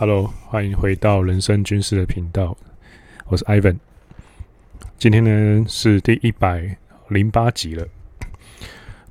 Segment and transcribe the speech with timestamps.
[0.00, 2.56] Hello，欢迎回到人生军事的频道，
[3.26, 3.76] 我是 Ivan。
[4.96, 6.74] 今天呢是第一百
[7.08, 7.86] 零八集了。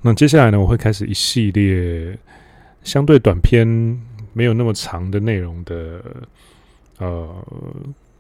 [0.02, 2.18] 那接下来呢，我会开始一系列
[2.84, 3.68] 相对短篇、
[4.34, 6.04] 没有那么长的内容的
[6.98, 7.48] 呃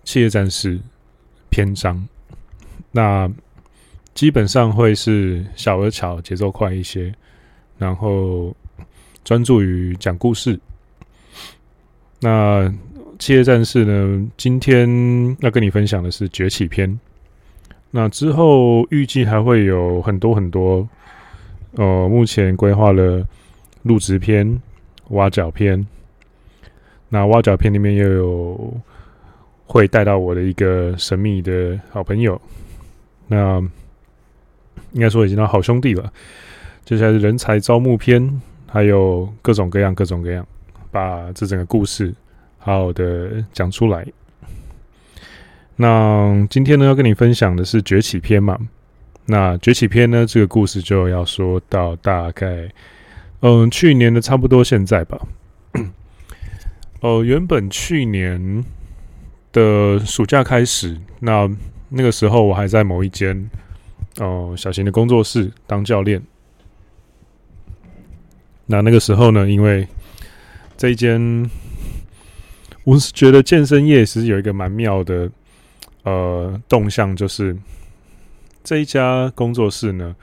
[0.03, 0.79] 企业战士
[1.49, 2.07] 篇章。
[2.91, 3.27] 那
[4.13, 7.11] 基本上会是小而巧，节奏快一些，
[7.79, 8.55] 然后
[9.23, 10.59] 专注于讲故事。
[12.19, 12.73] 那
[13.17, 14.27] 企业战士呢？
[14.37, 14.87] 今天
[15.39, 16.99] 要跟你分享的是崛起篇。
[17.91, 20.87] 那之后预计还会有很多很多，
[21.75, 23.25] 呃，目前规划了
[23.83, 24.61] 入职篇、
[25.09, 25.85] 挖角篇。
[27.09, 28.73] 那挖角篇里面又有
[29.65, 32.39] 会带到我的一个神秘的好朋友。
[33.27, 33.59] 那
[34.91, 36.11] 应该说已经到好兄弟了。
[36.85, 40.45] 接下来是人才招募篇，还有各种各样、各种各样。
[40.91, 42.13] 把这整个故事
[42.57, 44.05] 好好的讲出来。
[45.75, 48.59] 那今天呢，要跟你分享的是崛起篇嘛。
[49.25, 52.69] 那崛起篇呢，这个故事就要说到大概，
[53.41, 55.19] 嗯，去年的差不多现在吧。
[57.01, 58.65] 哦，原本去年
[59.53, 61.49] 的暑假开始，那
[61.87, 63.49] 那个时候我还在某一间
[64.17, 66.21] 哦小型的工作室当教练。
[68.65, 69.87] 那那个时候呢，因为
[70.79, 71.19] 这一间，
[72.85, 75.29] 我是觉得健身业其实有一个蛮妙的
[76.03, 77.53] 呃动向，就是
[78.63, 80.15] 这一家工作室呢，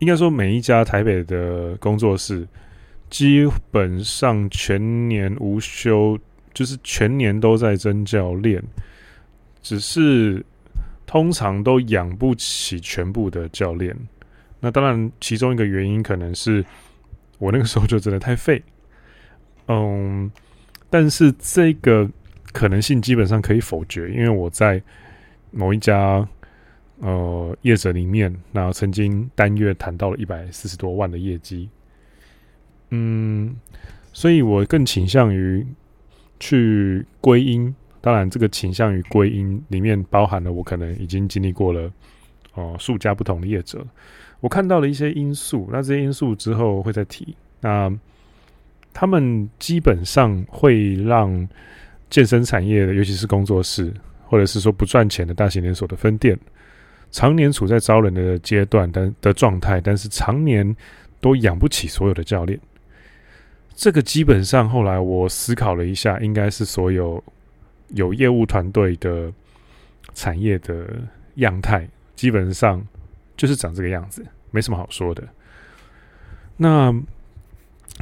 [0.00, 2.44] 应该说每一家台北的工作室，
[3.08, 6.18] 基本上全年无休，
[6.52, 8.60] 就是全年都在争教练，
[9.62, 10.44] 只是
[11.06, 13.96] 通常都养不起全部的教练。
[14.58, 16.64] 那当然，其中一个原因可能是
[17.38, 18.60] 我那个时候就真的太废。
[19.68, 20.30] 嗯，
[20.90, 22.08] 但是这个
[22.52, 24.82] 可能性基本上可以否决，因为我在
[25.50, 26.26] 某一家
[27.00, 31.68] 呃业者里面，那曾经单月谈到了一百四十多万的业绩。
[32.90, 33.56] 嗯，
[34.12, 35.66] 所以我更倾向于
[36.38, 37.74] 去归因。
[38.00, 41.90] 当然，这个倾向于归因里面包含了我可能已经经历过了
[42.52, 43.84] 哦、数家不同的业者，
[44.38, 45.68] 我看到了一些因素。
[45.72, 47.34] 那这些因素之后会再提。
[47.60, 47.90] 那
[48.94, 51.46] 他们基本上会让
[52.08, 53.92] 健身产业的，尤其是工作室，
[54.24, 56.38] 或者是说不赚钱的大型连锁的分店，
[57.10, 60.74] 常年处在招人的阶段的的状态，但是常年
[61.20, 62.58] 都养不起所有的教练。
[63.74, 67.22] 这个基本上后来我思考了一下，应该是所有
[67.88, 69.32] 有业务团队的
[70.14, 70.86] 产业的
[71.34, 72.80] 样态，基本上
[73.36, 75.24] 就是长这个样子，没什么好说的。
[76.56, 76.94] 那。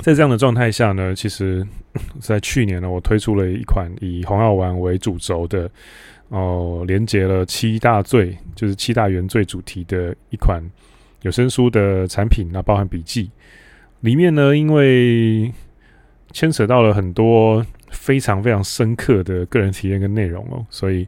[0.02, 1.64] 在这样的状态下呢，其实，
[2.18, 5.70] 在去年呢，我推出了一款以红药丸为主轴的，
[6.28, 10.60] 哦，连接了七大罪，就是七大原罪主题的一款
[11.22, 13.30] 有声书的产品，那包含笔记。
[14.00, 15.52] 里面呢，因为
[16.32, 21.06] 牵扯到了很多非常非常深刻的个人体验跟内容哦，所以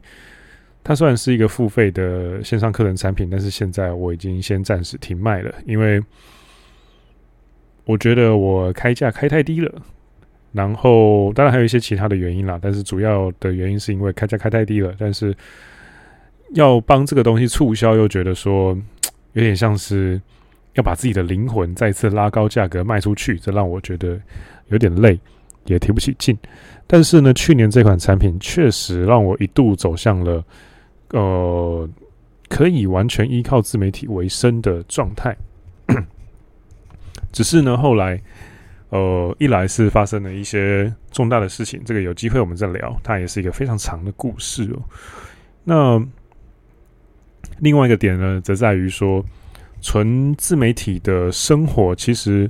[0.85, 6.01] 它虽然是一个付费的线上课程产品，但是现在我已经先暂时停卖了，因为。
[7.85, 9.71] 我觉得我开价开太低了，
[10.51, 15.35] 然后当然还有一些其他的原因啦，但是主要的原因是因为开价开太低了，但是
[16.53, 18.75] 要帮这个东西促销，又觉得说
[19.33, 20.19] 有点像是
[20.73, 24.19] 要把自己的灵魂再次拉高价格卖出去，这让我觉得
[24.69, 25.19] 有点累，
[25.65, 26.37] 也提不起劲。
[26.87, 30.43] 但是呢，去年这款产品确实让我一度走向了
[31.11, 31.89] 呃
[32.47, 35.35] 可以完全依靠自媒体为生的状态。
[37.35, 38.17] 只是呢，后来，
[38.91, 42.97] 呃，一来是发生了一些重大的事情，这个有机会我们再聊。
[43.03, 44.81] 它也是一个非常长的故事哦。
[45.65, 46.01] 那
[47.59, 49.21] 另外一个点呢，则在于说，
[49.81, 52.49] 纯自媒体的生活，其实，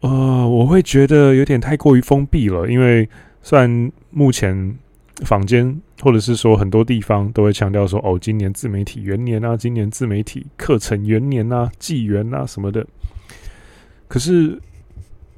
[0.00, 0.08] 呃，
[0.48, 2.66] 我会觉得有点太过于封闭了。
[2.66, 3.08] 因为
[3.40, 4.76] 虽然目前
[5.24, 12.84] 坊间或者是说很多地方都会强调说，哦，今年自媒体元年啊，今年自媒体课程元年啊，纪元啊什么的。
[14.10, 14.60] 可是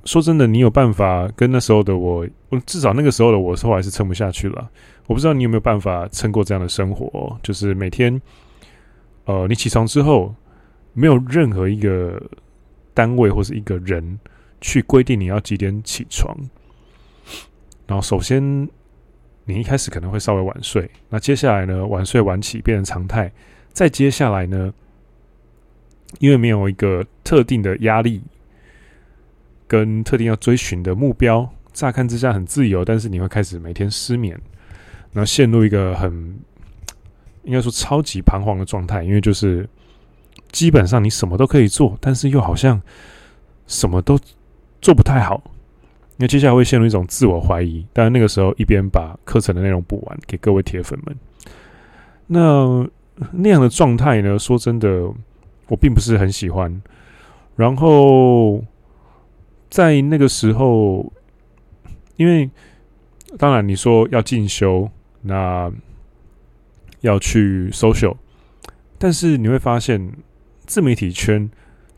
[0.07, 2.27] 说真的，你有办法跟那时候的我，
[2.65, 4.71] 至少那个时候的我，后来是撑不下去了。
[5.09, 8.19] 我不知道你有没有办法撑过这样的生活，就是每天，
[9.27, 10.35] 呃，你起床之后，
[10.95, 12.19] 没有任何一个
[12.95, 14.19] 单位或是一个人
[14.63, 16.35] 去规定你要几点起床。
[17.87, 18.43] 然后，首先
[19.45, 23.31] 你一开始可能会稍微晚睡，那接下来呢，晚睡晚起变成常态，
[23.71, 24.73] 再接下来呢，
[26.21, 28.23] 因为没有一个特定的压力。
[29.73, 34.39] 跟特定要追寻的目标，乍看之下很自由，但是你会开始每天失眠，
[35.13, 36.39] 然后陷入一个很
[37.45, 39.67] 应该说超级彷徨的状态，因为就是
[40.51, 42.79] 基本上你什么都可以做，但是又好像
[43.67, 44.21] 什么都
[44.83, 45.43] 做不太好。
[46.19, 51.17] 那接下来会陷入一种自我怀疑，当然那个时候一边把课程的内容补完，给各位铁粉们。
[52.27, 52.87] 那
[53.31, 54.39] 那样的状态呢？
[54.39, 55.11] 说真的，
[55.69, 56.83] 我并不是很喜欢。
[57.57, 58.63] 然后
[59.73, 61.11] 在那个时候，
[62.17, 62.51] 因为
[63.39, 64.91] 当然你说要进修，
[65.23, 65.73] 那
[67.01, 68.15] 要去 social，
[68.99, 70.13] 但是你会发现
[70.67, 71.51] 自媒体圈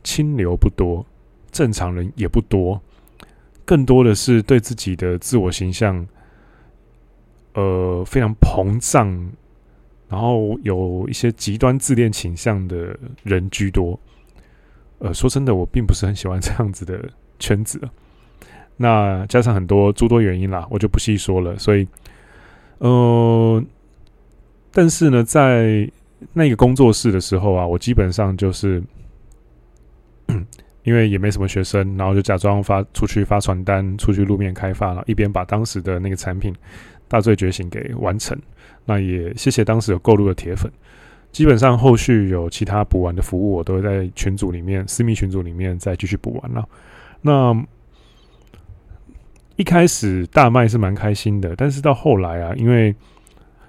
[0.05, 1.05] 清流不多，
[1.51, 2.81] 正常人也不多。
[3.65, 6.07] 更多的是对自己的自我形象，
[7.55, 9.33] 呃，非常膨胀，
[10.09, 13.99] 然后有一些极端自恋倾向的人居多。
[15.05, 16.99] 呃，说真的，我并不是很喜欢这样子的
[17.39, 17.81] 圈子。
[18.79, 21.59] 那加上很多诸多原因啦，我就不细说了。
[21.59, 21.87] 所以，
[22.79, 23.63] 呃，
[24.73, 25.89] 但是呢，在
[26.33, 28.83] 那个工作室的时候啊，我基本上就是。
[30.85, 36.53] 因为也没什么学生，然后就假装发出去发传单，出去路面开发了，一边把当时的那个产品
[37.09, 38.39] 《大醉觉醒》给完成。
[38.85, 40.71] 那也谢谢当时有购入的铁粉。
[41.35, 46.67] 基本上后续有其他补完的服务，我都会在群组里面、私密群组里面再继续补完了。
[47.21, 47.55] 那
[49.57, 52.95] 一开始大卖是蛮开心的，但是到后来啊，因为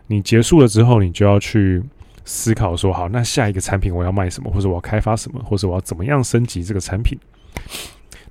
[0.07, 1.83] 你结束了之后，你就要去。
[2.27, 7.15] 思考说好，那下一个产品我要卖什么，或者我要开发什么，或者我要怎么样升级这个产品？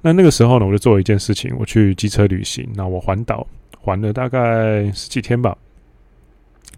[0.02, 2.68] 那那个时候呢，我就做了一件事情，我去机车旅行。
[2.74, 3.46] 那我环岛
[3.78, 5.56] 环了大概十几天吧，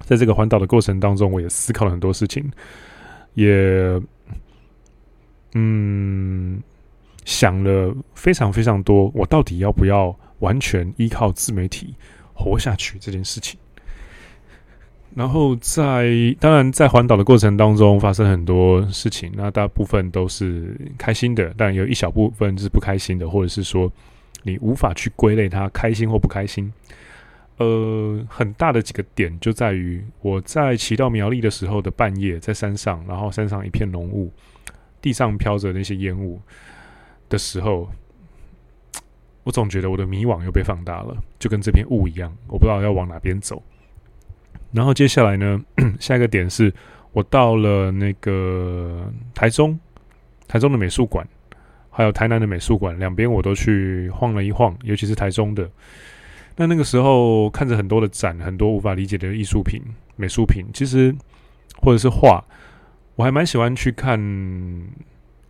[0.00, 2.44] 在这个环岛的过程当中，我也思考了很多事情，
[3.34, 4.00] 也
[5.54, 6.62] 嗯
[7.24, 11.94] 想了非常非常多，我到底要不要完全依靠自媒体
[12.34, 13.58] 活下去这件事情？
[15.14, 16.06] 然后在
[16.38, 23.90] 当然在环岛的过程当中发生很多事情，那大部分都是开心的，但有一小部分是不开心的，或者是说
[24.42, 26.70] 你无法去归类它开心或不开心。
[27.58, 34.30] 呃，很大的几个点就在于我在骑到苗栗的时候的半夜，在山上，然后山上一片浓雾，
[35.00, 36.38] 地上飘着那些烟雾
[37.30, 37.88] 的时候，
[39.42, 43.62] 我总觉得我的迷惘又被放大了，就跟这片雾一样，我不知道要往哪边走。
[44.72, 45.58] 然后接下来呢，
[45.98, 46.70] 下一个点是
[47.12, 49.80] 我到了那个台中，
[50.46, 51.26] 台中的美术馆，
[51.88, 55.70] 还有台南的美术馆，两边我都去晃了一晃，尤其是台中的。
[56.56, 59.82] 那那个时候看着很多的展，很多无法理解的艺术品、
[60.16, 61.14] 美术品，其实
[61.82, 62.42] 或者是画，
[63.14, 64.18] 我还蛮喜欢去看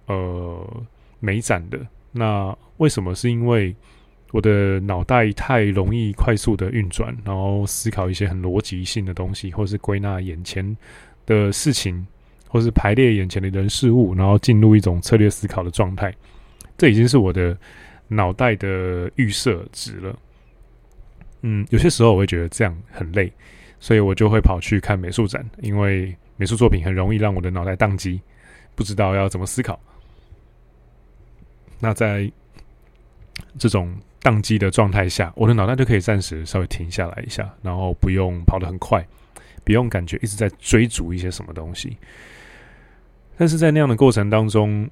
[0.06, 0.84] 呃
[1.20, 1.78] 美展的。
[2.10, 3.14] 那为什么？
[3.14, 3.74] 是因为
[4.32, 10.76] 我的脑袋太容易快速的运转，然后思考一些很逻辑性的东西，或是归纳眼前
[11.24, 12.04] 的事情，
[12.48, 16.12] 或是排列眼前的人事物，然后进入一种策略思考的状态。
[16.76, 17.56] 这已经是我的
[18.08, 20.18] 脑袋的预设值了。
[21.48, 23.32] 嗯，有些时候我会觉得这样很累，
[23.78, 28.20] 所以我就会跑去看美术展，因为美术作品很容易让我的脑袋宕机，
[28.74, 29.78] 不知道要怎么思考。
[31.78, 32.28] 那在
[33.56, 39.06] 这种宕机的状态下，我的脑袋就可以暂时稍微停下来一下，然后不用跑得很快，
[39.62, 41.96] 不用感觉一直在追逐一些什么东西。
[43.36, 44.90] 但是在那样的过程当中，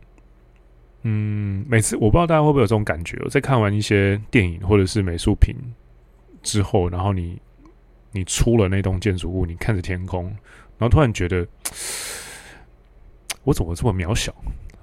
[1.02, 5.56] 嗯，每次我不知道大家会不会有这种感觉，我在看完一些电影或者是美术品
[6.44, 7.36] 之后，然后你
[8.12, 10.26] 你出了那栋建筑物，你看着天空，
[10.78, 11.44] 然后突然觉得，
[13.42, 14.32] 我怎么这么渺小？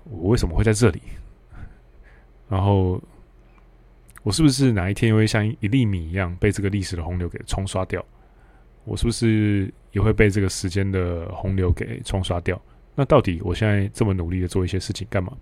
[0.03, 1.01] 我为什么会在这里？
[2.49, 3.01] 然后。
[4.23, 8.05] 我是不是哪一天又会像一粒米一样被这个历史的洪流给冲刷掉？
[8.83, 12.61] 我是不是也会被这个时间的洪流给冲刷掉？
[12.93, 15.35] 那到底我现在这么努力的做一些事情干嘛？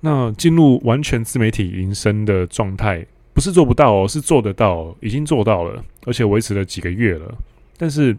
[0.00, 7.34] 那进入完全自媒体营生的状态，不是做不到哦，是做得到，已经做到了，而且维持了几个月了。
[7.76, 8.16] 但是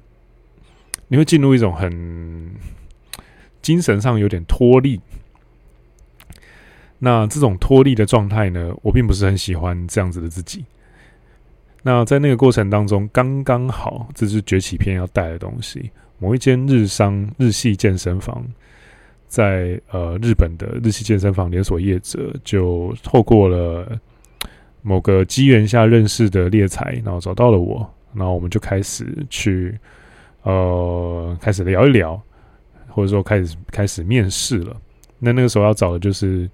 [1.08, 2.51] 你会进入一种很
[3.62, 5.00] 精神上有点脱力。
[7.00, 10.63] 那这种脱力的状态呢，我并不是很喜欢这样子的自己。
[11.82, 15.91] 那在那个过程当中，刚刚好，这是崛起篇要带的东西。
[16.17, 18.46] 某一间日商日系健身房，
[19.27, 24.00] 在呃日本的日系健身房连锁业者，就透过了
[24.83, 29.75] 某个机缘下认识的猎才，然后找到了我，然后我们就开始去
[30.43, 32.21] 呃开始聊一聊，
[32.89, 34.77] 或者说开始开始面试了。
[35.17, 36.47] 那那个时候要找的就是。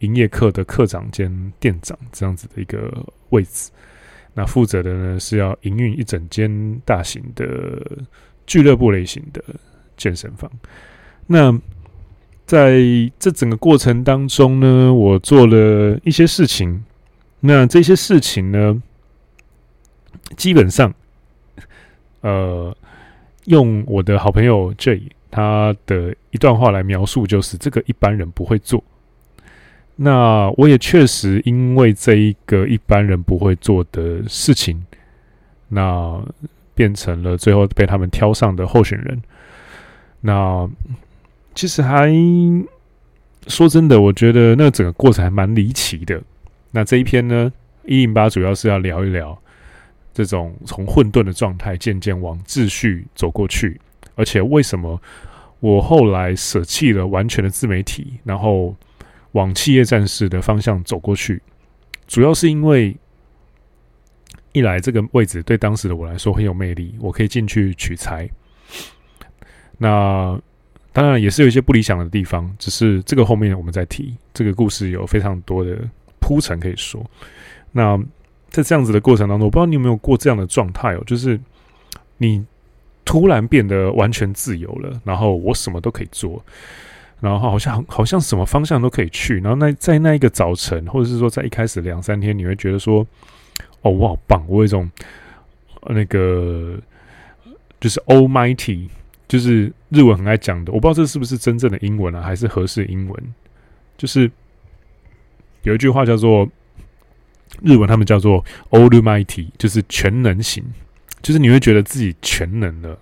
[0.00, 2.92] 营业课的课长兼店长这样子的一个
[3.30, 3.70] 位置。
[4.34, 7.82] 那负责的呢是要营运一整间大型的
[8.46, 9.42] 俱乐部类型的
[9.96, 10.50] 健身房。
[11.26, 11.50] 那
[12.44, 12.78] 在
[13.18, 16.84] 这整个过程当中呢，我做了一些事情。
[17.46, 18.82] 那这些事情呢，
[20.36, 20.92] 基本上，
[22.20, 22.76] 呃，
[23.44, 28.82] 用我的好朋友 J 他的一段话来描述，就是这个一般人不会做。
[29.94, 34.84] 那我也确实因为这一个一般人不会做的事情，
[35.68, 36.20] 那
[36.74, 39.22] 变成了最后被他们挑上的候选人。
[40.20, 40.68] 那
[41.54, 42.10] 其实还
[43.46, 46.20] 说真的，我觉得那整个过程还蛮离奇的。
[46.76, 47.50] 那这一篇呢，
[47.86, 49.36] 一零八主要是要聊一聊
[50.12, 53.80] 这种从混沌的状态渐渐往秩序走过去，
[54.14, 55.00] 而且为什么
[55.60, 58.76] 我后来舍弃了完全的自媒体，然后。
[59.32, 61.42] 往企业战士的方向走过去，
[62.06, 62.96] 主要是因为
[64.52, 68.26] 一来这个位置对当时的我来说很有魅力，我可以进去取材。
[69.76, 70.40] 那
[70.90, 74.16] 当然也是有一些不理想的地方，只是这个后面我们再提。
[74.32, 75.86] 这个故事有非常多的
[76.26, 77.08] 铺陈可以说。
[77.70, 77.96] 那
[78.50, 81.38] 在这样子的过程当中，我不知道你有没有过这样的状态哦，就是
[82.16, 82.44] 你
[83.04, 86.42] 突然变得完全自由了，然后我什么都可以做。
[87.20, 93.06] 然后好像好像什么方向都可以去，然后那在那一个早晨，或者是说在一开始两三天，你会觉得说，
[93.82, 94.90] 哦，我好棒，我有一种
[95.88, 96.76] 那个
[97.80, 98.88] 就是 Almighty，
[99.28, 103.34] 就是日文很爱讲的，我不知道这是不是真正的英文啊，还是合适英文？
[103.96, 104.30] 就是
[105.66, 106.48] 有一句话叫做
[107.60, 110.62] 日文，他们叫做 Almighty，就是全能型，
[111.20, 112.96] 就是你会觉得自己全能了，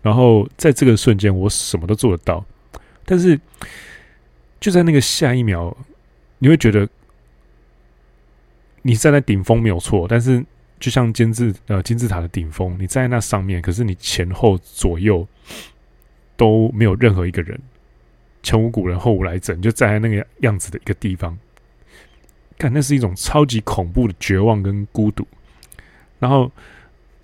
[0.00, 2.44] 然后在这个瞬间，我什么都做得到。
[3.04, 3.38] 但是，
[4.60, 5.76] 就在那个下一秒，
[6.38, 6.88] 你会觉得
[8.82, 10.06] 你站在顶峰没有错。
[10.08, 10.44] 但是，
[10.78, 15.26] 就像金字呃金字塔的顶峰，你站在那上面，可是你前后左右
[16.36, 17.60] 都没有任何一个人，
[18.40, 21.36] 前无古人后无来者，你就站在那个样子的一个地方，
[22.58, 25.26] 看那是一种超级恐怖的绝望跟孤独。
[26.18, 26.50] 然后，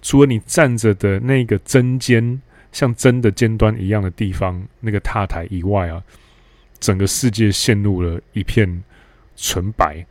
[0.03, 2.41] 除了你站着的那个针尖。
[2.73, 6.01] 像针的尖端一样的地方，那个踏台以外啊，
[6.79, 8.85] 整个世界陷入了一片
[9.35, 10.07] 纯白。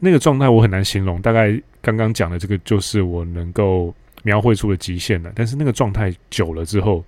[0.00, 3.94] 那个状态我很难形容，大概刚刚讲的这个就是我能够
[4.24, 5.30] 描绘出的极限了。
[5.36, 7.04] 但是那个状态久了之后，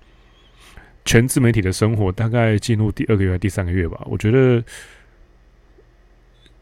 [1.04, 4.62] 全自媒体的生活大概进入第二个月、第三个月吧，我觉得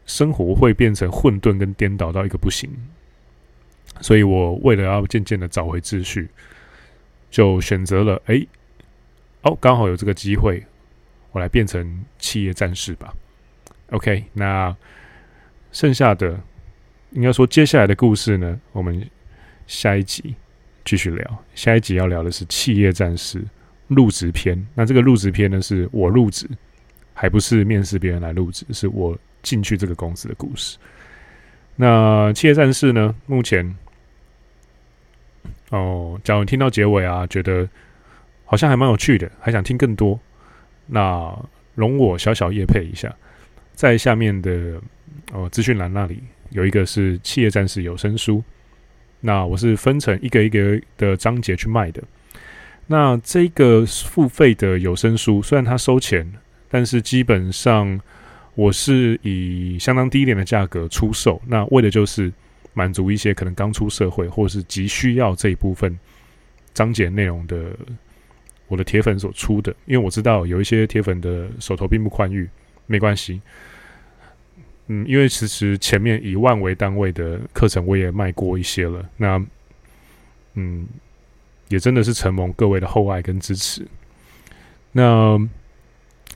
[0.05, 2.69] 生活会变成混沌跟颠倒到一个不行。
[4.01, 6.29] 所以我为了要渐渐的找回秩序。
[7.33, 8.45] 就选择了哎，
[9.41, 10.63] 哦，刚好有这个机会，
[11.31, 13.11] 我来变成企业战士吧。
[13.89, 14.77] OK，那
[15.71, 16.39] 剩下的
[17.09, 19.09] 应该说接下来的故事呢，我们
[19.65, 20.35] 下一集
[20.85, 21.43] 继续聊。
[21.55, 23.43] 下一集要聊的是企业战士
[23.87, 24.63] 入职篇。
[24.75, 26.47] 那这个入职篇呢，是我入职，
[27.15, 30.79] 还不是面试别人来入职，是我进去这个公司的故事。
[31.75, 33.75] 那企业战士呢，目前。
[35.69, 37.67] 哦，假如听到结尾啊，觉得
[38.45, 40.19] 好像还蛮有趣的，还想听更多，
[40.85, 41.35] 那
[41.73, 43.11] 容我小小业配一下，
[43.73, 44.79] 在下面的
[45.31, 46.21] 哦资讯栏那里
[46.51, 48.43] 有一个是企业战士有声书，
[49.19, 52.03] 那我是分成一个一个的章节去卖的。
[52.85, 56.31] 那这个付费的有声书虽然它收钱，
[56.69, 57.99] 但是基本上
[58.55, 62.31] 我是以相当低一点的价格出售，那为的就是。
[62.75, 65.95] 满足一些可能刚出社会或是急需要这一部分
[66.73, 67.65] 章节内容的
[68.67, 72.49] 我的铁粉所出的，因为我知道有一些铁粉的手头并不宽裕，
[72.87, 73.39] 没关系。
[74.87, 79.39] 嗯，因为其实前面以万为单位的课程我也卖过一些了，那
[80.55, 80.87] 嗯，
[81.67, 83.85] 也真的是承蒙各位的厚爱跟支持。
[84.91, 85.39] 那。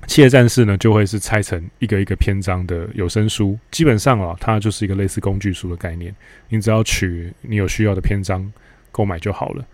[0.07, 6.15] 企业战士呢，就会是拆成一个一个篇章的有声书，基本上啊，它就是一个类似工具书的概念。
[6.47, 8.51] 你只要取你有需要的篇章
[8.91, 9.65] 购买就好了。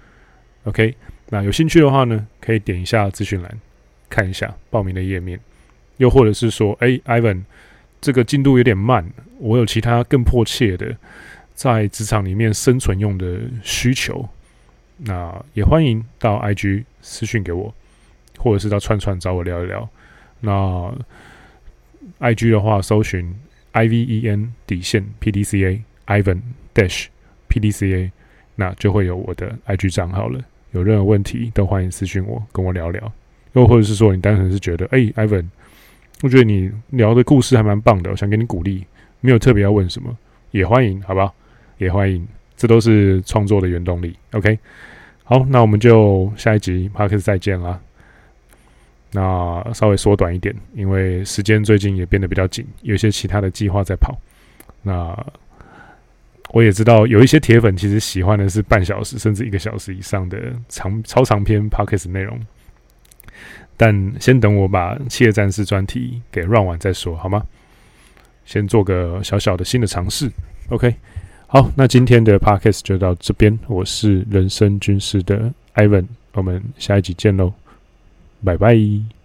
[0.63, 0.95] OK，
[1.29, 3.59] 那有兴趣的话呢，可以点一下资讯栏
[4.09, 5.39] 看一下报名的页面，
[5.97, 7.43] 又或者是说，哎，Ivan，
[8.01, 10.97] 这个进度有点慢，我有其他更迫切的
[11.53, 14.27] 在职场里面生存用的需求，
[14.97, 17.73] 那也欢迎到 IG 私讯给我，
[18.39, 19.87] 或者是到串串找我聊一聊。
[20.45, 20.93] 那
[22.19, 23.33] I G 的话，搜寻
[23.71, 26.41] I V E N 底线 P D C A Ivan
[26.75, 27.05] Dash
[27.47, 28.12] P D C A，
[28.55, 30.41] 那就会有我的 I G 账号了。
[30.71, 33.12] 有任何问题都欢迎私讯我，跟我聊聊。
[33.53, 35.45] 又或者是说，你单纯是觉得，哎、，Ivan，
[36.21, 38.83] 我觉得你聊的故事还蛮棒的，我想给你鼓励，
[39.21, 40.17] 没有特别要问什么，
[40.51, 41.33] 也欢迎，好不好？
[41.77, 44.15] 也欢迎，这都是创作的原动力。
[44.31, 44.59] OK，
[45.23, 47.79] 好，那我们就下一集 Podcast 再见啦。
[49.13, 54.20] 那稍微缩短一点，因为时间最近也变得比较紧，有些其他的计划在跑。
[54.82, 55.15] 那
[56.50, 62.39] 我也知道有一些铁粉其实喜欢的是半小时甚至一个小时以上的长超长篇 Podcast 内容，
[63.77, 67.43] 但先等我把《企业战士》专题给 run 完再说，好吗？
[68.46, 70.29] 先做个小小的新的尝试。
[70.70, 70.93] OK，
[71.48, 77.62] 好，那今天的 Podcast 就到这边，我是人生军师的 Ivan，我们下一集见喽。
[78.43, 79.22] 拜拜。